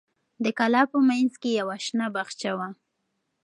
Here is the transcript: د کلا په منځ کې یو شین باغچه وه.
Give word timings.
د 0.43 0.45
کلا 0.59 0.81
په 0.91 0.97
منځ 1.07 1.31
کې 1.41 1.49
یو 1.59 1.67
شین 1.85 1.99
باغچه 2.13 2.51
وه. 2.57 2.67